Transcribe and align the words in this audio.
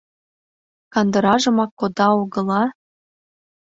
—Кандыражымак 0.93 1.71
кода 1.79 2.07
огыла... 2.21 2.63